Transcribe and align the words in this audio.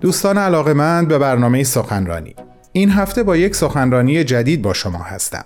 دوستان 0.00 0.38
علاقمند 0.38 1.08
به 1.08 1.18
برنامه 1.18 1.64
سخنرانی. 1.64 2.34
این 2.72 2.90
هفته 2.90 3.22
با 3.22 3.36
یک 3.36 3.56
سخنرانی 3.56 4.24
جدید 4.24 4.62
با 4.62 4.72
شما 4.72 4.98
هستم. 4.98 5.44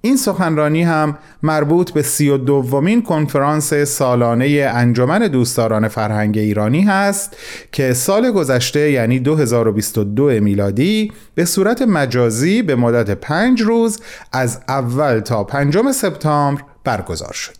این 0.00 0.16
سخنرانی 0.16 0.82
هم 0.82 1.18
مربوط 1.42 1.90
به 1.90 2.02
سی 2.02 2.28
و 2.28 2.36
دومین 2.36 3.02
کنفرانس 3.02 3.74
سالانه 3.74 4.70
انجمن 4.74 5.18
دوستداران 5.18 5.88
فرهنگ 5.88 6.38
ایرانی 6.38 6.82
هست 6.82 7.36
که 7.72 7.92
سال 7.92 8.30
گذشته 8.30 8.90
یعنی 8.90 9.18
2022 9.18 10.24
میلادی 10.24 11.12
به 11.34 11.44
صورت 11.44 11.82
مجازی 11.82 12.62
به 12.62 12.74
مدت 12.76 13.10
پنج 13.10 13.62
روز 13.62 14.00
از 14.32 14.60
اول 14.68 15.20
تا 15.20 15.44
پنجم 15.44 15.92
سپتامبر 15.92 16.62
برگزار 16.84 17.32
شد. 17.32 17.59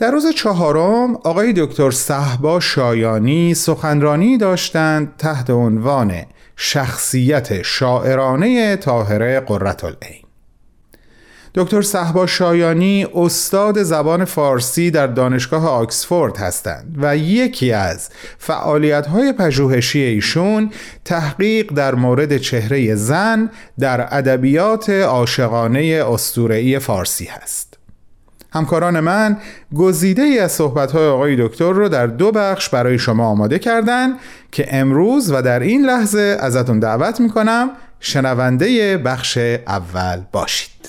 در 0.00 0.10
روز 0.10 0.26
چهارم 0.34 1.14
آقای 1.14 1.52
دکتر 1.52 1.90
صحبا 1.90 2.60
شایانی 2.60 3.54
سخنرانی 3.54 4.38
داشتند 4.38 5.16
تحت 5.18 5.50
عنوان 5.50 6.12
شخصیت 6.56 7.62
شاعرانه 7.62 8.76
طاهره 8.76 9.40
قرتالعین 9.40 10.22
دکتر 11.54 11.82
صحبا 11.82 12.26
شایانی 12.26 13.06
استاد 13.14 13.82
زبان 13.82 14.24
فارسی 14.24 14.90
در 14.90 15.06
دانشگاه 15.06 15.68
آکسفورد 15.68 16.36
هستند 16.36 16.96
و 17.02 17.16
یکی 17.16 17.72
از 17.72 18.08
فعالیت‌های 18.38 19.32
پژوهشی 19.32 19.98
ایشون 19.98 20.70
تحقیق 21.04 21.72
در 21.72 21.94
مورد 21.94 22.36
چهره 22.36 22.94
زن 22.94 23.50
در 23.78 24.08
ادبیات 24.18 24.90
عاشقانه 24.90 26.04
اسطوره‌ای 26.08 26.78
فارسی 26.78 27.24
هست. 27.24 27.69
همکاران 28.52 29.00
من 29.00 29.36
گزیده 29.76 30.22
ای 30.22 30.38
از 30.38 30.52
صحبت‌های 30.52 31.06
آقای 31.06 31.36
دکتر 31.46 31.72
رو 31.72 31.88
در 31.88 32.06
دو 32.06 32.32
بخش 32.32 32.68
برای 32.68 32.98
شما 32.98 33.26
آماده 33.26 33.58
کردن 33.58 34.12
که 34.52 34.66
امروز 34.70 35.32
و 35.32 35.42
در 35.42 35.60
این 35.60 35.84
لحظه 35.84 36.36
ازتون 36.40 36.78
دعوت 36.78 37.20
می‌کنم 37.20 37.70
شنونده 38.00 38.96
بخش 38.98 39.38
اول 39.66 40.20
باشید. 40.32 40.79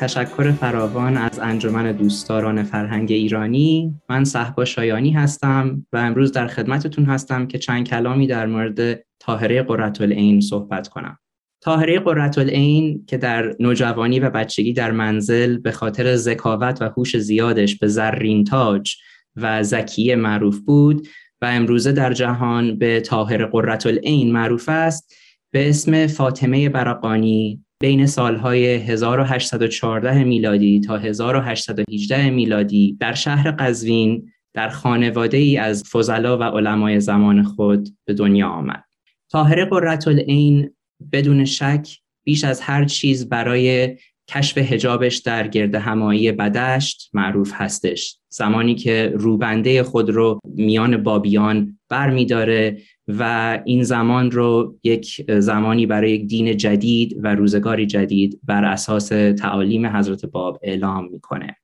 تشکر 0.00 0.52
فراوان 0.52 1.16
از 1.16 1.38
انجمن 1.38 1.92
دوستداران 1.92 2.62
فرهنگ 2.62 3.12
ایرانی. 3.12 3.94
من 4.08 4.24
صحبا 4.24 4.64
شایانی 4.64 5.10
هستم 5.10 5.86
و 5.92 5.96
امروز 5.96 6.32
در 6.32 6.46
خدمتتون 6.46 7.04
هستم 7.04 7.46
که 7.46 7.58
چند 7.58 7.88
کلامی 7.88 8.26
در 8.26 8.46
مورد 8.46 9.04
طاهره 9.18 9.62
قرتالعین 9.62 10.40
صحبت 10.40 10.88
کنم. 10.88 11.18
طاهره 11.60 12.00
قرتالعین 12.00 13.04
که 13.06 13.16
در 13.16 13.56
نوجوانی 13.60 14.20
و 14.20 14.30
بچگی 14.30 14.72
در 14.72 14.90
منزل 14.90 15.58
به 15.58 15.70
خاطر 15.72 16.16
ذکاوت 16.16 16.82
و 16.82 16.84
هوش 16.84 17.16
زیادش 17.16 17.78
به 17.78 17.88
زرین 17.88 18.44
تاج 18.44 18.96
و 19.36 19.62
زکیه 19.62 20.16
معروف 20.16 20.58
بود 20.58 21.08
و 21.42 21.46
امروزه 21.46 21.92
در 21.92 22.12
جهان 22.12 22.78
به 22.78 23.00
طاهر 23.00 23.46
قرتالعین 23.46 24.32
معروف 24.32 24.68
است 24.68 25.14
به 25.50 25.68
اسم 25.68 26.06
فاطمه 26.06 26.68
براقانی 26.68 27.64
بین 27.82 28.06
سالهای 28.06 28.66
1814 28.66 30.24
میلادی 30.24 30.80
تا 30.80 30.98
1818 30.98 32.30
میلادی 32.30 32.96
در 33.00 33.14
شهر 33.14 33.50
قزوین 33.50 34.32
در 34.54 34.68
خانواده 34.68 35.36
ای 35.36 35.56
از 35.56 35.84
فضلا 35.92 36.38
و 36.38 36.42
علمای 36.42 37.00
زمان 37.00 37.42
خود 37.42 37.88
به 38.04 38.14
دنیا 38.14 38.48
آمد. 38.48 38.84
طاهره 39.32 39.64
قرتالعین 39.64 40.70
بدون 41.12 41.44
شک 41.44 41.98
بیش 42.24 42.44
از 42.44 42.60
هر 42.60 42.84
چیز 42.84 43.28
برای 43.28 43.96
کشف 44.28 44.58
هجابش 44.58 45.16
در 45.16 45.48
گرد 45.48 45.74
همایی 45.74 46.32
بدشت 46.32 47.10
معروف 47.12 47.52
هستش 47.54 48.18
زمانی 48.28 48.74
که 48.74 49.12
روبنده 49.14 49.82
خود 49.82 50.10
رو 50.10 50.40
میان 50.44 51.02
بابیان 51.02 51.78
بر 51.88 52.10
می 52.10 52.26
داره 52.26 52.78
و 53.18 53.58
این 53.64 53.82
زمان 53.82 54.30
رو 54.30 54.78
یک 54.84 55.30
زمانی 55.38 55.86
برای 55.86 56.12
یک 56.12 56.26
دین 56.26 56.56
جدید 56.56 57.20
و 57.22 57.34
روزگاری 57.34 57.86
جدید 57.86 58.40
بر 58.42 58.64
اساس 58.64 59.08
تعالیم 59.38 59.86
حضرت 59.86 60.26
باب 60.26 60.58
اعلام 60.62 61.08
می‌کنه. 61.12 61.56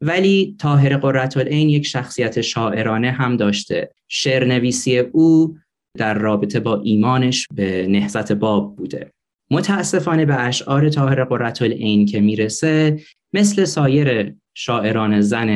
ولی 0.00 0.56
طاهر 0.60 0.96
قرتالعین 0.96 1.68
یک 1.68 1.86
شخصیت 1.86 2.40
شاعرانه 2.40 3.10
هم 3.10 3.36
داشته. 3.36 3.90
شعر 4.08 4.44
نویسی 4.44 4.98
او 4.98 5.56
در 5.98 6.14
رابطه 6.14 6.60
با 6.60 6.80
ایمانش 6.80 7.46
به 7.54 7.86
نهزت 7.90 8.32
باب 8.32 8.76
بوده. 8.76 9.12
متاسفانه 9.50 10.24
به 10.24 10.34
اشعار 10.40 10.88
طاهر 10.88 11.24
قرتالعین 11.24 12.06
که 12.06 12.20
می‌رسه 12.20 13.00
مثل 13.34 13.64
سایر 13.64 14.34
شاعران 14.54 15.20
زن 15.20 15.48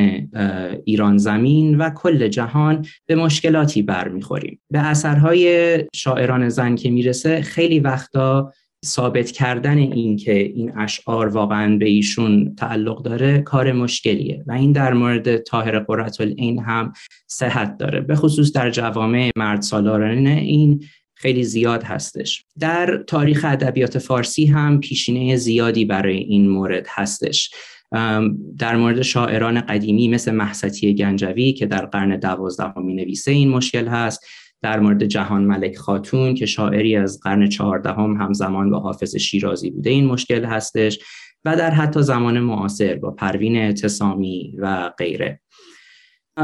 ایران 0.85 1.17
زمین 1.17 1.77
و 1.77 1.89
کل 1.89 2.27
جهان 2.27 2.85
به 3.05 3.15
مشکلاتی 3.15 3.81
برمیخوریم 3.81 4.61
به 4.71 4.79
اثرهای 4.79 5.77
شاعران 5.93 6.49
زن 6.49 6.75
که 6.75 6.89
می‌رسه 6.91 7.41
خیلی 7.41 7.79
وقتا 7.79 8.53
ثابت 8.85 9.31
کردن 9.31 9.77
این 9.77 10.17
که 10.17 10.33
این 10.33 10.77
اشعار 10.77 11.27
واقعا 11.27 11.77
به 11.77 11.85
ایشون 11.85 12.55
تعلق 12.55 13.03
داره 13.03 13.41
کار 13.41 13.71
مشکلیه 13.71 14.43
و 14.47 14.51
این 14.51 14.71
در 14.71 14.93
مورد 14.93 15.37
طاهر 15.37 15.85
این 16.19 16.59
هم 16.59 16.93
صحت 17.27 17.77
داره. 17.77 18.01
به 18.01 18.15
خصوص 18.15 18.51
در 18.51 18.71
جوامع 18.71 19.31
مرد 19.35 19.61
سالارانه 19.61 20.29
این 20.29 20.83
خیلی 21.21 21.43
زیاد 21.43 21.83
هستش. 21.83 22.45
در 22.59 23.03
تاریخ 23.07 23.45
ادبیات 23.47 23.97
فارسی 23.97 24.45
هم 24.45 24.79
پیشینه 24.79 25.35
زیادی 25.35 25.85
برای 25.85 26.17
این 26.17 26.49
مورد 26.49 26.87
هستش. 26.89 27.51
در 28.57 28.75
مورد 28.75 29.01
شاعران 29.01 29.61
قدیمی 29.61 30.07
مثل 30.07 30.31
محستی 30.31 30.95
گنجوی 30.95 31.53
که 31.53 31.65
در 31.65 31.85
قرن 31.85 32.19
دوازدهم 32.19 32.85
می 32.85 32.93
نویسه 32.93 33.31
این 33.31 33.49
مشکل 33.49 33.87
هست. 33.87 34.25
در 34.61 34.79
مورد 34.79 35.03
جهان 35.03 35.43
ملک 35.43 35.77
خاتون 35.77 36.35
که 36.35 36.45
شاعری 36.45 36.95
از 36.95 37.19
قرن 37.23 37.49
چهاردهم 37.49 38.11
هم 38.11 38.21
همزمان 38.21 38.69
با 38.69 38.79
حافظ 38.79 39.15
شیرازی 39.15 39.71
بوده 39.71 39.89
این 39.89 40.05
مشکل 40.05 40.45
هستش. 40.45 40.99
و 41.45 41.55
در 41.55 41.71
حتی 41.71 42.01
زمان 42.01 42.39
معاصر 42.39 42.95
با 42.95 43.11
پروین 43.11 43.55
اعتصامی 43.55 44.55
و 44.57 44.89
غیره. 44.97 45.41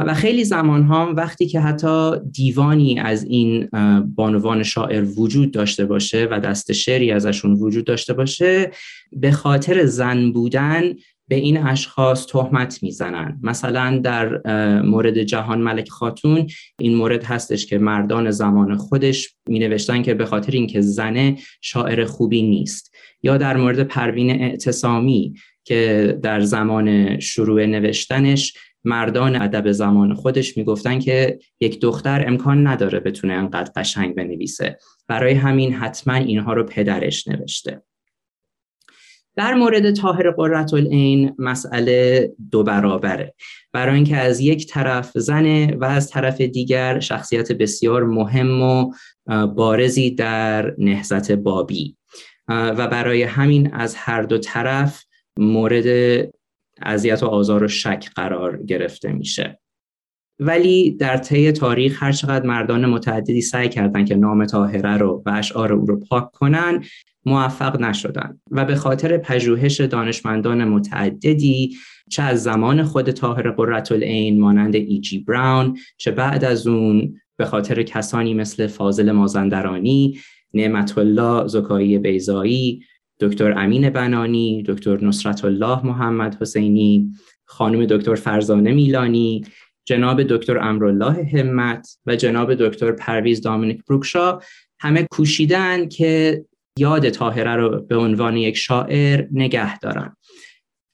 و 0.07 0.13
خیلی 0.13 0.43
زمان 0.43 0.83
ها 0.83 1.13
وقتی 1.17 1.45
که 1.45 1.59
حتی 1.59 2.11
دیوانی 2.31 2.99
از 2.99 3.23
این 3.23 3.69
بانوان 4.15 4.63
شاعر 4.63 5.03
وجود 5.17 5.51
داشته 5.51 5.85
باشه 5.85 6.27
و 6.31 6.39
دست 6.39 6.71
شعری 6.71 7.11
ازشون 7.11 7.53
وجود 7.53 7.85
داشته 7.85 8.13
باشه 8.13 8.71
به 9.11 9.31
خاطر 9.31 9.85
زن 9.85 10.31
بودن 10.31 10.93
به 11.27 11.35
این 11.35 11.57
اشخاص 11.57 12.25
تهمت 12.25 12.83
می‌زنن. 12.83 13.39
مثلا 13.43 13.97
در 14.03 14.41
مورد 14.81 15.23
جهان 15.23 15.61
ملک 15.61 15.89
خاتون 15.89 16.47
این 16.79 16.95
مورد 16.95 17.23
هستش 17.23 17.65
که 17.65 17.77
مردان 17.77 18.31
زمان 18.31 18.77
خودش 18.77 19.35
می 19.49 19.59
نوشتن 19.59 20.01
که 20.01 20.13
به 20.13 20.25
خاطر 20.25 20.51
اینکه 20.51 20.81
زنه 20.81 21.37
شاعر 21.61 22.05
خوبی 22.05 22.41
نیست. 22.41 22.95
یا 23.23 23.37
در 23.37 23.57
مورد 23.57 23.83
پروین 23.83 24.29
اعتصامی 24.29 25.33
که 25.63 26.17
در 26.21 26.41
زمان 26.41 27.19
شروع 27.19 27.65
نوشتنش 27.65 28.53
مردان 28.85 29.41
ادب 29.41 29.71
زمان 29.71 30.13
خودش 30.13 30.57
می‌گفتن 30.57 30.99
که 30.99 31.39
یک 31.59 31.81
دختر 31.81 32.27
امکان 32.27 32.67
نداره 32.67 32.99
بتونه 32.99 33.33
انقدر 33.33 33.71
قشنگ 33.75 34.15
بنویسه. 34.15 34.77
برای 35.07 35.33
همین 35.33 35.73
حتما 35.73 36.13
اینها 36.13 36.53
رو 36.53 36.63
پدرش 36.63 37.27
نوشته. 37.27 37.81
در 39.35 39.53
مورد 39.53 39.91
طاهر 39.91 40.31
قرتالعین 40.31 41.35
مسئله 41.39 42.31
دو 42.51 42.63
برابره. 42.63 43.33
برای 43.73 43.95
اینکه 43.95 44.17
از 44.17 44.39
یک 44.39 44.67
طرف 44.67 45.11
زنه 45.15 45.75
و 45.75 45.85
از 45.85 46.09
طرف 46.09 46.41
دیگر 46.41 46.99
شخصیت 46.99 47.51
بسیار 47.51 48.03
مهم 48.03 48.61
و 48.61 48.91
بارزی 49.47 50.11
در 50.11 50.75
نهزت 50.77 51.31
بابی. 51.31 51.97
و 52.47 52.87
برای 52.87 53.23
همین 53.23 53.73
از 53.73 53.95
هر 53.95 54.21
دو 54.21 54.37
طرف 54.37 55.03
مورد 55.37 55.85
اذیت 56.81 57.23
و 57.23 57.25
آزار 57.25 57.63
و 57.63 57.67
شک 57.67 58.09
قرار 58.15 58.63
گرفته 58.63 59.11
میشه. 59.11 59.59
ولی 60.39 60.91
در 60.91 61.17
طی 61.17 61.51
تاریخ 61.51 62.03
هر 62.03 62.11
چقدر 62.11 62.45
مردان 62.45 62.85
متعددی 62.85 63.41
سعی 63.41 63.69
کردند 63.69 64.07
که 64.07 64.15
نام 64.15 64.45
طاهره 64.45 64.97
رو 64.97 65.23
و 65.25 65.29
اشعار 65.29 65.73
او 65.73 65.85
رو 65.85 65.99
پاک 65.99 66.31
کنن 66.31 66.83
موفق 67.25 67.81
نشدن. 67.81 68.39
و 68.51 68.65
به 68.65 68.75
خاطر 68.75 69.17
پژوهش 69.17 69.81
دانشمندان 69.81 70.65
متعددی 70.65 71.75
چه 72.09 72.23
از 72.23 72.43
زمان 72.43 72.83
خود 72.83 73.11
طاهر 73.11 73.51
قرتالعین 73.51 74.39
مانند 74.39 74.75
ایجی 74.75 75.19
براون 75.19 75.77
چه 75.97 76.11
بعد 76.11 76.43
از 76.43 76.67
اون 76.67 77.21
به 77.37 77.45
خاطر 77.45 77.83
کسانی 77.83 78.33
مثل 78.33 78.67
فاضل 78.67 79.11
مازندرانی 79.11 80.19
نعمت 80.53 80.97
الله 80.97 81.47
زکایی 81.47 81.97
بیزایی 81.97 82.81
دکتر 83.19 83.51
امین 83.57 83.89
بنانی 83.89 84.63
دکتر 84.67 85.03
نصرت 85.05 85.45
الله 85.45 85.85
محمد 85.85 86.37
حسینی 86.41 87.11
خانم 87.45 87.85
دکتر 87.85 88.15
فرزانه 88.15 88.73
میلانی 88.73 89.45
جناب 89.85 90.23
دکتر 90.23 90.57
امرالله 90.57 91.29
همت 91.33 91.97
و 92.05 92.15
جناب 92.15 92.53
دکتر 92.55 92.91
پرویز 92.91 93.41
دامینیک 93.41 93.85
بروکشا. 93.85 94.39
همه 94.79 95.07
کوشیدن 95.11 95.87
که 95.87 96.45
یاد 96.79 97.09
تاهره 97.09 97.55
رو 97.55 97.81
به 97.81 97.95
عنوان 97.95 98.37
یک 98.37 98.57
شاعر 98.57 99.27
نگه 99.31 99.79
دارن. 99.79 100.15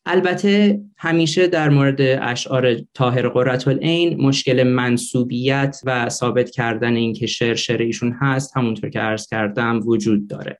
البته 0.05 0.81
همیشه 0.97 1.47
در 1.47 1.69
مورد 1.69 2.01
اشعار 2.01 2.75
تاهر 2.93 3.29
قررت 3.29 3.67
العین 3.67 4.21
مشکل 4.21 4.63
منصوبیت 4.63 5.81
و 5.85 6.09
ثابت 6.09 6.49
کردن 6.49 6.95
اینکه 6.95 7.27
شعر 7.27 7.55
شعر 7.55 7.81
ایشون 7.81 8.17
هست 8.21 8.57
همونطور 8.57 8.89
که 8.89 8.99
عرض 8.99 9.27
کردم 9.27 9.79
وجود 9.85 10.27
داره. 10.27 10.59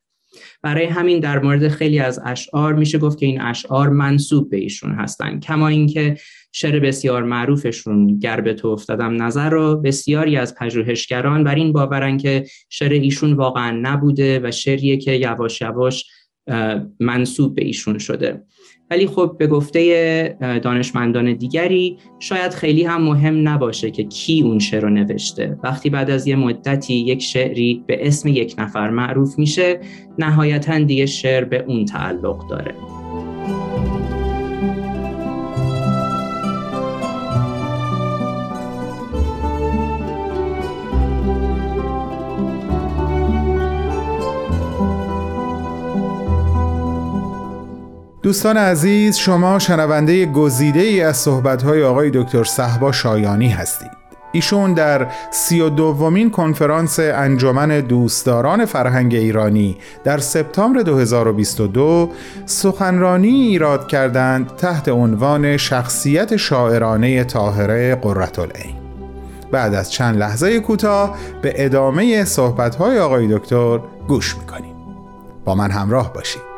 برای 0.62 0.86
همین 0.86 1.20
در 1.20 1.40
مورد 1.40 1.68
خیلی 1.68 2.00
از 2.00 2.20
اشعار 2.26 2.74
میشه 2.74 2.98
گفت 2.98 3.18
که 3.18 3.26
این 3.26 3.42
اشعار 3.42 3.90
منصوب 3.90 4.50
به 4.50 4.58
ایشون 4.58 4.92
هستن. 4.92 5.40
کما 5.40 5.68
اینکه 5.68 6.18
شعر 6.52 6.80
بسیار 6.80 7.24
معروفشون 7.24 8.20
گر 8.20 8.42
به 8.42 8.54
تو 8.54 8.68
افتادم 8.68 9.24
نظر 9.24 9.50
رو 9.50 9.76
بسیاری 9.76 10.38
از 10.38 10.56
پژوهشگران 10.56 11.44
بر 11.44 11.56
این 11.56 11.74
باورن 11.74 12.18
که 12.18 12.46
شعر 12.70 12.92
ایشون 12.92 13.34
واقعا 13.34 13.80
نبوده 13.82 14.40
و 14.44 14.52
شعریه 14.52 14.98
که 14.98 15.12
یواش 15.12 15.62
یواش 15.62 16.06
منصوب 17.00 17.56
به 17.56 17.66
ایشون 17.66 17.98
شده. 17.98 18.44
ولی 18.90 19.08
خب 19.08 19.36
به 19.40 19.48
گفته 19.48 20.60
دانشمندان 20.64 21.34
دیگری 21.34 21.98
شاید 22.20 22.52
خیلی 22.52 22.84
هم 22.84 23.02
مهم 23.02 23.48
نباشه 23.50 23.92
که 23.92 24.04
کی 24.04 24.42
اون 24.42 24.60
شعر 24.60 24.82
رو 24.82 24.90
نوشته. 24.90 25.60
وقتی 25.64 25.90
بعد 25.90 26.10
از 26.10 26.28
یه 26.28 26.36
مدتی 26.36 26.94
یک 26.94 27.22
شعری 27.22 27.84
به 27.88 28.08
اسم 28.08 28.28
یک 28.28 28.56
نفر 28.58 28.90
معروف 28.90 29.40
میشه 29.40 29.80
نهایتا 30.20 30.80
دیگه 30.80 31.06
شعر 31.06 31.44
به 31.44 31.66
اون 31.68 31.86
تعلق 31.86 32.48
داره. 32.50 32.76
دوستان 48.32 48.58
عزیز 48.58 49.18
شما 49.18 49.60
شنونده 49.60 50.26
گزیده 50.26 50.80
ای 50.80 51.02
از 51.02 51.18
صحبت‌های 51.18 51.84
آقای 51.84 52.12
دکتر 52.14 52.44
صحبا 52.44 52.92
شایانی 52.92 53.50
هستید. 53.50 53.92
ایشون 54.32 54.74
در 54.74 55.08
سی 55.32 55.62
و 55.62 55.70
دومین 55.70 56.32
کنفرانس 56.32 57.00
انجمن 57.00 57.80
دوستداران 57.80 58.66
فرهنگ 58.66 59.16
ایرانی 59.16 59.78
در 60.04 60.18
سپتامبر 60.18 60.82
2022 60.82 62.10
سخنرانی 62.46 63.28
ایراد 63.28 63.88
کردند 63.88 64.56
تحت 64.56 64.90
عنوان 64.90 65.58
شخصیت 65.58 66.36
شاعرانه 66.36 67.24
طاهره 67.24 67.96
قرتالعین 67.96 68.76
بعد 69.52 69.74
از 69.74 69.92
چند 69.92 70.18
لحظه 70.18 70.60
کوتاه 70.60 71.18
به 71.42 71.54
ادامه 71.66 72.26
صحبت‌های 72.26 73.00
آقای 73.00 73.38
دکتر 73.38 73.80
گوش 74.08 74.38
می‌کنیم. 74.38 74.76
با 75.46 75.56
من 75.56 75.72
همراه 75.72 76.14
باشید. 76.14 76.51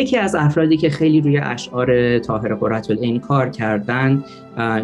یکی 0.00 0.16
از 0.16 0.34
افرادی 0.34 0.76
که 0.76 0.90
خیلی 0.90 1.20
روی 1.20 1.38
اشعار 1.38 2.18
طاهر 2.18 2.54
قررت 2.54 2.90
این 2.90 3.20
کار 3.20 3.50
کردند 3.50 4.24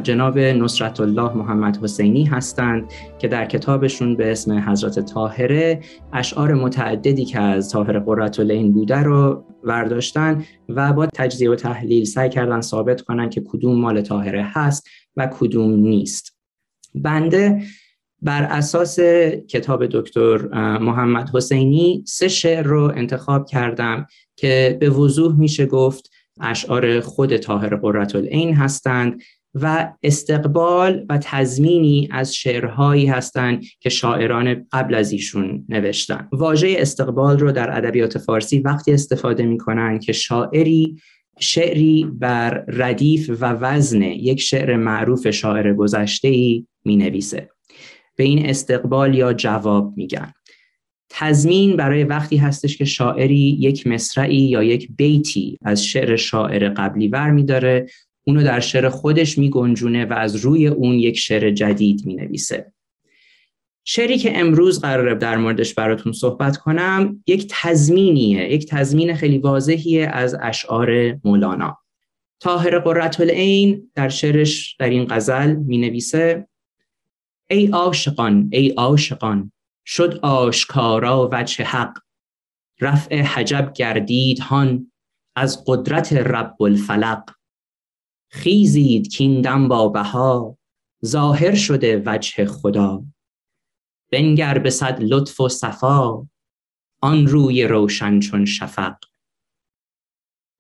جناب 0.03 0.39
نصرت 0.39 1.01
الله 1.01 1.33
محمد 1.33 1.77
حسینی 1.77 2.25
هستند 2.25 2.85
که 3.19 3.29
در 3.29 3.45
کتابشون 3.45 4.17
به 4.17 4.33
اسم 4.33 4.59
حضرت 4.59 5.01
طاهره 5.01 5.81
اشعار 6.13 6.55
متعددی 6.55 7.25
که 7.25 7.41
از 7.41 7.71
طاهر 7.71 7.99
قررت 7.99 8.41
این 8.41 8.73
بوده 8.73 8.97
رو 8.97 9.45
برداشتن 9.65 10.45
و 10.69 10.93
با 10.93 11.07
تجزیه 11.07 11.51
و 11.51 11.55
تحلیل 11.55 12.05
سعی 12.05 12.29
کردن 12.29 12.61
ثابت 12.61 13.01
کنن 13.01 13.31
که 13.31 13.41
کدوم 13.41 13.81
مال 13.81 14.03
طاهره 14.03 14.47
هست 14.53 14.89
و 15.17 15.27
کدوم 15.27 15.71
نیست. 15.71 16.37
بنده 16.95 17.63
بر 18.23 18.43
اساس 18.43 19.01
کتاب 19.49 19.87
دکتر 19.87 20.39
محمد 20.79 21.31
حسینی 21.35 22.05
سه 22.07 22.29
شعر 22.29 22.63
رو 22.63 22.93
انتخاب 22.97 23.47
کردم 23.47 24.07
که 24.37 24.77
به 24.81 24.91
وضوح 24.91 25.39
میشه 25.39 25.67
گفت 25.67 26.11
اشعار 26.41 27.01
خود 27.01 27.37
طاهر 27.37 27.77
قررت 27.77 28.15
هستند 28.57 29.21
و 29.55 29.93
استقبال 30.03 31.07
و 31.09 31.19
تضمینی 31.23 32.09
از 32.13 32.35
شعرهایی 32.35 33.07
هستند 33.07 33.65
که 33.81 33.89
شاعران 33.89 34.67
قبل 34.73 34.95
از 34.95 35.13
ایشون 35.13 35.65
نوشتن. 35.69 36.29
واژه 36.33 36.77
استقبال 36.79 37.39
رو 37.39 37.53
در 37.53 37.77
ادبیات 37.77 38.19
فارسی 38.19 38.59
وقتی 38.59 38.93
استفاده 38.93 39.47
می‌کنن 39.47 39.99
که 39.99 40.13
شاعری 40.13 40.97
شعری 41.39 42.07
بر 42.13 42.65
ردیف 42.69 43.31
و 43.41 43.53
وزن 43.53 44.03
یک 44.03 44.41
شعر 44.41 44.77
معروف 44.77 45.31
شاعر 45.31 45.75
گذشته 45.75 46.29
ای 46.29 46.67
می 46.85 46.97
نویسه 46.97 47.49
به 48.17 48.25
این 48.25 48.47
استقبال 48.47 49.15
یا 49.15 49.33
جواب 49.33 49.93
میگن. 49.97 50.33
تضمین 51.11 51.77
برای 51.77 52.05
وقتی 52.05 52.37
هستش 52.37 52.77
که 52.77 52.85
شاعری 52.85 53.57
یک 53.61 53.87
مصرعی 53.87 54.37
یا 54.37 54.63
یک 54.63 54.89
بیتی 54.97 55.59
از 55.63 55.85
شعر 55.85 56.17
شاعر 56.17 56.69
قبلی 56.69 57.09
ور 57.09 57.31
میداره 57.31 57.87
اونو 58.27 58.43
در 58.43 58.61
شعر 58.61 58.89
خودش 58.89 59.39
میگنجونه 59.39 60.05
و 60.05 60.13
از 60.13 60.37
روی 60.37 60.67
اون 60.67 60.95
یک 60.95 61.19
شعر 61.19 61.51
جدید 61.51 62.07
می‌نویسه. 62.07 62.73
شعری 63.85 64.19
که 64.19 64.39
امروز 64.39 64.81
قراره 64.81 65.15
در 65.15 65.37
موردش 65.37 65.75
براتون 65.75 66.13
صحبت 66.13 66.57
کنم 66.57 67.23
یک 67.27 67.47
تضمینیه 67.51 68.53
یک 68.53 68.67
تضمین 68.67 69.15
خیلی 69.15 69.39
واضحیه 69.39 70.07
از 70.07 70.37
اشعار 70.43 71.19
مولانا. 71.25 71.79
طاهر 72.41 72.79
قررت 72.79 73.21
العین 73.21 73.91
در 73.95 74.09
شعرش 74.09 74.77
در 74.79 74.91
این 74.91 75.07
غزل 75.11 75.55
می 75.55 75.79
نویسه 75.79 76.49
ای 77.51 77.67
عاشقان 77.67 78.49
ای 78.53 78.69
عاشقان 78.69 79.53
شد 79.87 80.19
آشکارا 80.23 81.29
وجه 81.33 81.65
حق. 81.65 81.99
رفع 82.81 83.23
حجب 83.23 83.73
گردید 83.73 84.39
هان 84.39 84.93
از 85.37 85.65
قدرت 85.67 86.13
رب 86.13 86.63
الفلق. 86.63 87.31
خیزید 88.31 89.09
کیندم 89.09 89.69
با 89.69 89.89
بها 89.89 90.59
ظاهر 91.05 91.55
شده 91.55 92.03
وجه 92.07 92.47
خدا. 92.47 93.05
بنگر 94.13 94.59
به 94.59 94.71
صد 94.71 95.03
لطف 95.03 95.41
و 95.41 95.49
صفا 95.49 96.29
آن 97.03 97.27
روی 97.27 97.65
روشن 97.65 98.21
چون 98.21 98.45
شفق. 98.45 98.97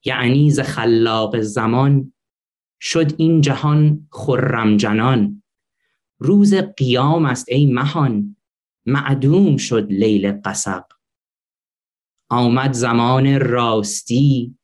یعنی 0.04 0.50
ز 0.50 0.61
خلاق 0.61 1.40
زمان 1.40 2.12
شد 2.80 3.20
این 3.20 3.40
جهان 3.40 4.08
خرم 4.12 4.76
جنان. 4.76 5.42
روز 6.18 6.54
قیام 6.54 7.25
است 7.25 7.49
ای 7.49 7.66
مهان. 7.66 8.37
معدوم 8.87 9.56
شد 9.56 9.87
لیل 9.92 10.32
قسق 10.32 10.85
آمد 12.28 12.73
زمان 12.73 13.40
راستی 13.40 14.58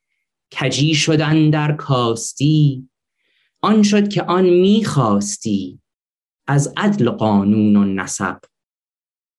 کجی 0.61 0.95
شدن 0.95 1.51
در 1.51 1.73
کاستی. 1.73 2.89
آن 3.61 3.83
شد 3.83 4.09
که 4.09 4.23
آن 4.23 4.45
می‌خواستی 4.45 5.81
از 6.47 6.73
عدل 6.77 7.11
قانون 7.11 7.77
و 7.77 7.85
نسق. 7.85 8.39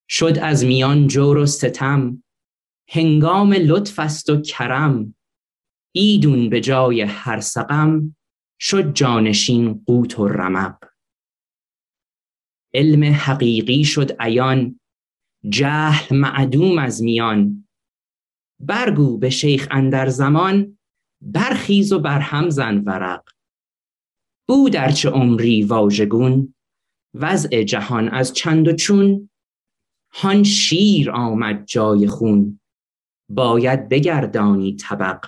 شد 0.09 0.37
از 0.41 0.65
میان 0.65 1.07
جور 1.07 1.37
و 1.37 1.45
ستم 1.45 2.23
هنگام 2.89 3.53
لطف 3.53 3.99
است 3.99 4.29
و 4.29 4.41
کرم. 4.41 5.15
ایدون 5.91 6.49
به 6.49 6.61
جای 6.61 7.01
هر 7.01 7.39
سقم 7.39 8.15
شد 8.59 8.93
جانشین 8.93 9.83
قوت 9.85 10.19
و 10.19 10.27
رمق. 10.27 10.92
علم 12.73 13.03
حقیقی 13.03 13.83
شد 13.83 14.11
عیان 14.19 14.79
جهل 15.49 16.15
معدوم 16.15 16.77
از 16.77 17.03
میان. 17.03 17.67
برگو 18.59 19.17
به 19.17 19.29
شیخ 19.29 19.67
اندر 19.71 20.09
زمان 20.09 20.77
برخیز 21.21 21.91
و 21.93 21.99
برهم 21.99 22.49
زن 22.49 22.77
ورق. 22.77 23.29
بود 24.47 24.73
در 24.73 24.91
چه 24.91 25.09
عمری 25.09 25.63
واژگون 25.63 26.55
وضع 27.13 27.63
جهان 27.63 28.09
از 28.09 28.33
چند 28.33 28.67
و 28.67 28.75
چون. 28.75 29.29
هان 30.13 30.43
شیر 30.43 31.11
آمد 31.11 31.65
جای 31.65 32.07
خون 32.07 32.59
باید 33.29 33.89
بگردانی 33.89 34.75
طبق. 34.75 35.25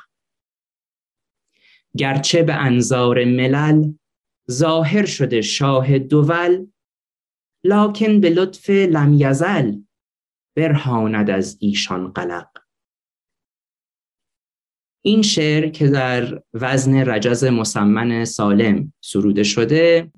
گرچه 1.98 2.44
به 2.44 2.54
انظار 2.54 3.25
ملل 3.25 3.94
ظاهر 4.52 5.06
شده 5.06 5.42
شاه 5.42 6.00
دول 6.00 6.68
لکن 7.65 8.19
به 8.19 8.29
لطف 8.29 8.69
لم 8.69 9.13
یزل 9.13 9.75
برهاند 10.57 11.29
از 11.29 11.57
ایشان 11.60 12.12
قلق. 12.12 12.48
این 15.01 15.22
شعر 15.22 15.69
که 15.69 15.88
در 15.88 16.41
وزن 16.53 16.95
رجز 16.95 17.43
مسمن 17.43 18.25
سالم 18.25 18.93
سروده 19.01 19.43
شده 19.43 20.12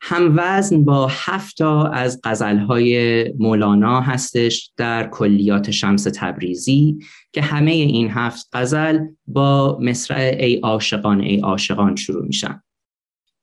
هم 0.00 0.34
وزن 0.36 0.84
با 0.84 1.06
هفتا 1.10 1.82
از 1.82 2.20
غزلهای 2.24 3.24
مولانا 3.38 4.00
هستش 4.00 4.72
در 4.76 5.08
کلیات 5.08 5.70
شمس 5.70 6.02
تبریزی 6.14 6.98
که 7.32 7.42
همه 7.42 7.70
این 7.70 8.10
هفت 8.10 8.48
غزل 8.52 8.98
با 9.26 9.78
مصرع 9.82 10.36
ای 10.40 10.56
عاشقان 10.56 11.20
ای 11.20 11.40
عاشقان 11.40 11.96
شروع 11.96 12.26
میشن. 12.26 12.62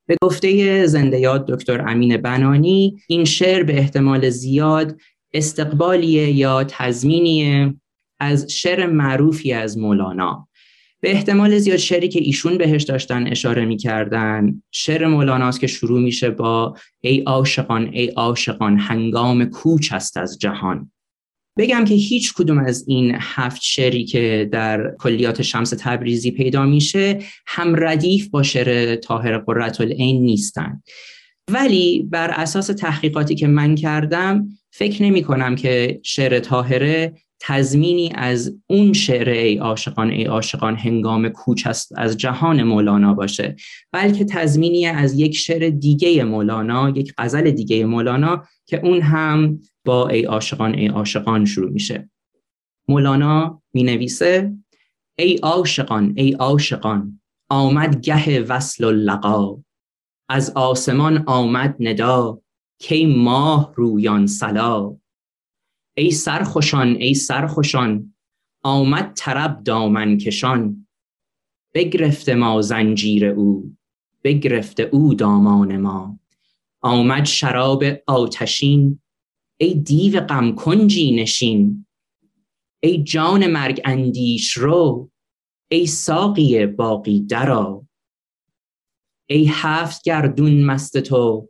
به 0.08 0.18
گفته 0.22 0.86
زنده 0.86 1.20
یاد 1.20 1.48
دکتر 1.48 1.90
امین 1.90 2.18
بنانی 2.18 2.98
این 3.08 3.26
شعر 3.26 3.64
به 3.64 3.78
احتمال 3.78 4.30
زیاد 4.30 4.96
استقبالیه 5.34 6.32
یا 6.32 6.64
تضمینیه 6.64 7.76
از 8.20 8.52
شعر 8.52 8.86
معروفی 8.86 9.54
از 9.54 9.78
مولانا. 9.78 10.48
به 11.02 11.12
احتمال 11.12 11.58
زیاد 11.58 11.78
شعری 11.78 12.10
که 12.10 12.20
ایشون 12.24 12.58
بهش 12.58 12.84
داشتن 12.84 13.28
اشاره 13.28 13.66
می‌کردن 13.66 14.62
شعر 14.72 15.08
مولاناست 15.08 15.60
که 15.60 15.68
شروع 15.68 16.02
میشه 16.02 16.30
با 16.30 16.78
ای 17.02 17.20
عاشقان 17.20 17.90
ای 17.94 18.08
عاشقان 18.08 18.78
هنگام 18.78 19.46
کوچ 19.46 19.94
است 19.94 20.18
از 20.18 20.40
جهان. 20.40 20.92
بگم 21.58 21.86
که 21.86 21.94
هیچ 21.94 22.34
کدوم 22.34 22.58
از 22.58 22.86
این 22.88 23.16
هفت 23.20 23.62
شعری 23.62 24.06
که 24.06 24.50
در 24.52 24.96
کلیات 25.00 25.42
شمس 25.42 25.74
تبریزی 25.80 26.32
پیدا 26.32 26.66
میشه 26.66 27.20
هم 27.48 27.76
ردیف 27.78 28.28
با 28.28 28.44
شعر 28.44 28.96
طاهر 28.96 29.38
قررت 29.38 29.82
العین 29.82 30.22
نیستن. 30.22 30.82
ولی 31.52 32.08
بر 32.12 32.32
اساس 32.32 32.68
تحقیقاتی 32.68 33.36
که 33.36 33.48
من 33.48 33.76
کردم 33.76 34.50
فکر 34.72 35.04
نمی 35.04 35.24
کنم 35.24 35.56
که 35.56 36.00
شعر 36.04 36.40
طاهره 36.40 37.14
تزمینی 37.40 38.12
از 38.16 38.56
اون 38.68 38.94
شعر 38.94 39.30
ای 39.30 39.58
عاشقان 39.58 40.10
ای 40.10 40.24
عاشقان 40.24 40.76
هنگام 40.76 41.30
کوچ 41.30 41.68
است 41.68 41.94
از 41.98 42.18
جهان 42.18 42.64
مولانا 42.64 43.14
باشه 43.14 43.56
بلکه 43.92 44.26
تزمینی 44.26 44.86
از 44.86 45.20
یک 45.20 45.36
شعر 45.36 45.70
دیگه 45.70 46.24
مولانا 46.24 46.90
یک 46.90 47.14
غزل 47.18 47.52
دیگه 47.52 47.86
مولانا 47.86 48.44
که 48.66 48.86
اون 48.86 49.02
هم 49.02 49.60
با 49.86 50.08
ای 50.08 50.24
عاشقان 50.24 50.76
ای 50.76 50.88
عاشقان 50.88 51.46
شروع 51.46 51.72
میشه. 51.72 52.10
مولانا 52.88 53.62
می 53.74 53.84
نویسه 53.84 54.56
ای 55.18 55.38
عاشقان 55.44 56.14
ای 56.18 56.32
عاشقان 56.32 57.22
آمد 57.50 58.02
گه 58.02 58.42
وصل 58.42 58.84
و 58.84 58.92
لقا. 58.92 59.58
از 60.30 60.50
آسمان 60.56 61.24
آمد 61.28 61.76
ندا 61.80 62.42
کی 62.80 63.06
ماه 63.06 63.74
رویان 63.76 64.28
سلا 64.28 64.98
ای 65.98 66.12
سرخوشان 66.12 66.88
ای 66.88 67.14
سرخوشان 67.14 68.14
آمد 68.64 69.14
طرب 69.16 69.64
دامن 69.64 70.18
کشان. 70.18 70.88
بگرفته 71.74 72.36
ما 72.36 72.62
زنجیر 72.62 73.26
او 73.26 73.76
بگرفته 74.24 74.84
او 74.84 75.14
دامان 75.14 75.78
ما. 75.78 76.20
آمد 76.82 77.26
شراب 77.26 77.84
آتشین 78.08 79.00
ای 79.58 79.74
دیو 79.74 80.20
غم 80.22 80.56
کنجی 80.56 81.16
نشین. 81.16 81.86
ای 82.84 83.04
جان 83.04 83.48
مرگ 83.48 83.82
اندیش 83.86 84.52
رو. 84.52 85.12
ای 85.72 85.88
ساقی 85.88 86.66
باقی 86.66 87.22
درا 87.22 87.88
ای 89.30 89.50
هفت 89.52 90.04
گردون 90.04 90.64
مست 90.64 90.98
تو. 90.98 91.50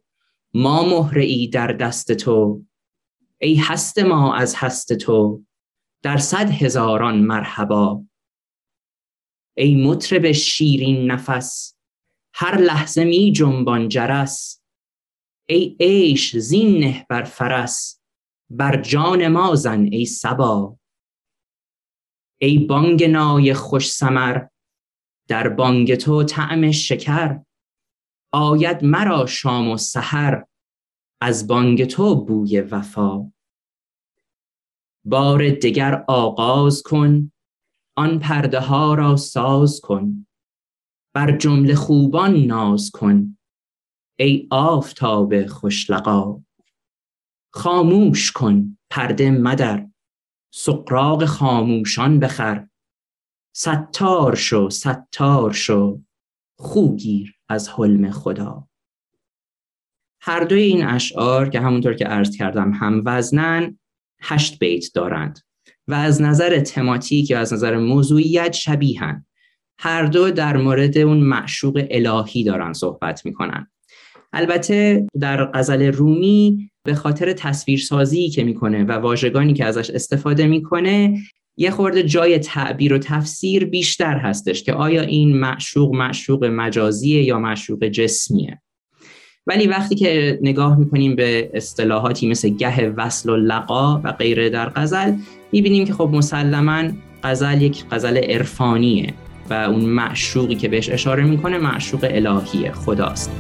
ما 0.53 0.83
مهره 0.89 1.24
ای 1.24 1.47
در 1.47 1.67
دست 1.67 2.12
تو. 2.12 2.65
ای 3.41 3.55
هست 3.55 4.00
ما 4.00 4.35
از 4.35 4.55
هست 4.55 4.93
تو. 4.93 5.43
در 6.01 6.17
صد 6.17 6.50
هزاران 6.50 7.17
مرحبا. 7.17 8.03
ای 9.57 9.75
مطرب 9.75 10.31
شیرین 10.31 11.12
نفس. 11.12 11.75
هر 12.33 12.57
لحظه 12.57 13.03
می 13.03 13.31
جنبان 13.31 13.89
جرس. 13.89 14.64
ای 15.45 15.75
عیش 15.79 16.37
زین 16.37 16.83
نه 16.83 17.05
بر 17.09 17.23
فرس 17.23 18.01
بر 18.49 18.81
جان 18.81 19.27
ما 19.27 19.55
زن 19.55 19.83
ای 19.91 20.05
سبا 20.05 20.77
ای 22.41 22.59
بانگ 22.59 23.03
نای 23.03 23.53
خوش 23.53 23.91
سمر 23.91 24.47
در 25.27 25.49
بانگ 25.49 25.95
تو 25.95 26.23
طعم 26.23 26.71
شکر. 26.71 27.39
آید 28.33 28.83
مرا 28.83 29.25
شام 29.25 29.69
و 29.69 29.77
سحر 29.77 30.45
از 31.21 31.47
بانگ 31.47 31.85
تو 31.85 32.25
بوی 32.25 32.61
وفا. 32.61 33.31
بار 35.05 35.49
دگر 35.49 36.05
آغاز 36.07 36.83
کن 36.83 37.31
آن 37.97 38.19
پرده 38.19 38.59
ها 38.59 38.93
را 38.93 39.15
ساز 39.15 39.81
کن. 39.81 40.27
بر 41.13 41.37
جمله 41.37 41.75
خوبان 41.75 42.35
ناز 42.35 42.91
کن. 42.93 43.35
ای 44.17 44.48
آفتاب 44.51 45.45
خوشلقا 45.45 46.41
خاموش 47.53 48.31
کن 48.31 48.77
پرده 48.89 49.31
مدر 49.31 49.88
سقراغ 50.53 51.25
خاموشان 51.25 52.19
بخر. 52.19 52.67
ستار 53.55 54.36
شو 54.36 54.69
ستار 54.69 55.53
شو 55.53 56.01
خوگیر 56.57 57.36
از 57.50 57.69
حلم 57.69 58.12
خدا. 58.12 58.67
هر 60.22 60.43
دوی 60.43 60.62
این 60.62 60.86
اشعار 60.86 61.50
که 61.50 61.60
همونطور 61.60 61.93
که 61.93 62.05
عرض 62.05 62.38
کردم 62.38 62.72
هم 62.72 63.01
وزنن 63.05 63.79
هشت 64.22 64.60
بیت 64.60 64.86
دارند 64.93 65.39
و 65.88 65.93
از 65.93 66.22
نظر 66.22 66.60
تماتیک 66.60 67.29
یا 67.29 67.39
از 67.39 67.53
نظر 67.53 67.77
موضوعیت 67.77 68.53
شبیهن. 68.53 69.25
هر 69.77 70.05
دو 70.05 70.31
در 70.31 70.57
مورد 70.57 70.98
اون 70.98 71.17
معشوق 71.17 71.88
الهی 71.91 72.43
دارن 72.43 72.74
صحبت 72.74 73.25
می‌کنن. 73.25 73.72
البته 74.36 75.08
در 75.20 75.46
غزل 75.46 75.84
رومی 75.84 76.70
به 76.84 76.96
خاطر 76.96 77.34
تصویرسازی 77.34 78.30
که 78.30 78.44
می‌کنه 78.44 78.84
و 78.84 78.92
واژگانی 78.92 79.54
که 79.54 79.65
ازش 79.65 79.89
استفاده 79.89 80.48
می‌کنه 80.48 81.18
یه 81.58 81.72
خورده 81.72 82.04
جای 82.04 82.39
تعبیر 82.39 82.94
و 82.94 82.98
تفسیر 82.98 83.65
بیشتر 83.65 84.18
هستش 84.18 84.63
که 84.63 84.74
آیا 84.74 85.01
این 85.01 85.38
معشوق 85.38 85.96
معشوق 85.96 86.46
مجازیه 86.46 87.24
یا 87.24 87.39
معشوق 87.39 87.84
جسمیه. 87.84 88.62
ولی 89.48 89.68
وقتی 89.68 89.96
که 89.96 90.39
نگاه 90.42 90.80
می‌کنیم 90.80 91.15
به 91.15 91.51
اصطلاحاتی 91.54 92.30
مثل 92.30 92.50
گه 92.50 92.89
وصل 92.89 93.30
و 93.30 93.36
لقا 93.36 94.01
و 94.04 94.12
غیره 94.12 94.50
در 94.50 94.70
غزل 94.70 95.13
می‌بینیم 95.51 95.86
که 95.86 95.94
خب 95.94 96.10
مسلما 96.13 96.84
غزل 97.24 97.62
یک 97.62 97.86
غزل 97.92 98.18
عرفانیه 98.18 99.13
و 99.50 99.54
اون 99.54 99.86
معشوقی 99.86 100.56
که 100.56 100.68
بهش 100.68 100.89
اشاره 100.89 101.24
می‌کنه 101.24 101.58
معشوق 101.58 102.04
الهیه 102.04 102.72
خداست. 102.72 103.32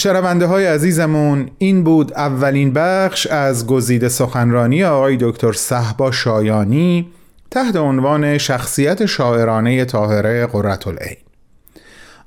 شنونده 0.00 0.46
های 0.46 0.66
عزیزمون 0.66 1.50
این 1.58 1.84
بود 1.84 2.12
اولین 2.12 2.72
بخش 2.72 3.26
از 3.26 3.66
گزیده 3.66 4.08
سخنرانی 4.08 4.84
آقای 4.84 5.16
دکتر 5.20 5.52
صحبا 5.52 6.10
شایانی 6.10 7.08
تحت 7.50 7.76
عنوان 7.76 8.38
شخصیت 8.38 9.06
شاعرانه 9.06 9.84
طاهره 9.84 10.46
قرتالعین 10.46 11.16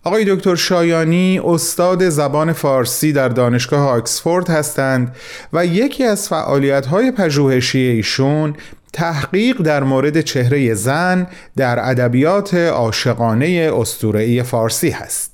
آقای 0.04 0.36
دکتر 0.36 0.56
شایانی 0.56 1.42
استاد 1.46 2.10
زبان 2.10 2.54
فارسی 2.54 3.14
در 3.14 3.30
دانشگاه 3.30 3.90
آکسفورد 3.90 4.50
هستند 4.50 5.16
و 5.54 5.66
یکی 5.66 6.04
از 6.04 6.30
فعالیت‌های 6.30 7.12
پژوهشی 7.12 7.80
ایشون 7.80 8.56
تحقیق 8.94 9.62
در 9.62 9.84
مورد 9.84 10.22
چهره 10.22 10.74
زن 10.74 11.28
در 11.58 11.90
ادبیات 11.90 12.54
عاشقانه 12.54 13.72
اسطوره‌ای 13.76 14.44
فارسی 14.44 14.90
هست. 14.90 15.31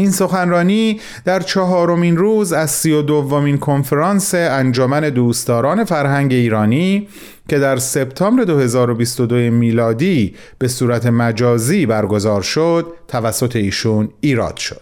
این 0.00 0.10
سخنرانی 0.10 1.00
در 1.24 1.40
چهارمین 1.40 2.16
روز 2.16 2.52
از 2.52 2.70
سی 2.70 2.92
و 2.92 3.02
دومین 3.02 3.58
کنفرانس 3.58 4.34
انجمن 4.34 5.00
دوستداران 5.00 5.84
فرهنگ 5.84 6.32
ایرانی 6.32 7.08
که 7.48 7.58
در 7.58 7.76
سپتامبر 7.76 8.44
2022 8.44 9.34
میلادی 9.34 10.34
به 10.58 10.68
صورت 10.68 11.06
مجازی 11.06 11.86
برگزار 11.86 12.42
شد 12.42 12.86
توسط 13.08 13.56
ایشون 13.56 14.08
ایراد 14.20 14.56
شد. 14.56 14.80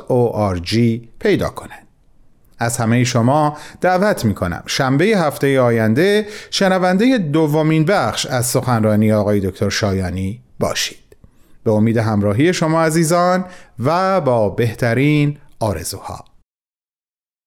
org 0.09 0.77
پیدا 1.19 1.49
کنند 1.49 1.87
از 2.59 2.77
همه 2.77 3.03
شما 3.03 3.57
دعوت 3.81 4.25
می 4.25 4.33
کنم 4.33 4.63
شنبه 4.65 5.05
هفته 5.05 5.59
آینده 5.59 6.27
شنونده 6.51 7.17
دومین 7.17 7.85
بخش 7.85 8.25
از 8.25 8.45
سخنرانی 8.45 9.11
آقای 9.11 9.39
دکتر 9.39 9.69
شایانی 9.69 10.41
باشید. 10.59 10.97
به 11.63 11.71
امید 11.71 11.97
همراهی 11.97 12.53
شما 12.53 12.83
عزیزان 12.83 13.45
و 13.79 14.21
با 14.21 14.49
بهترین 14.49 15.37
آرزوها. 15.59 16.25